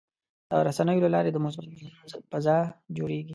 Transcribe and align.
د 0.49 0.51
رسنیو 0.67 1.03
له 1.05 1.09
لارې 1.15 1.29
د 1.33 1.37
مثبت 1.45 1.65
بدلون 1.71 1.93
فضا 2.31 2.57
جوړېږي. 2.97 3.29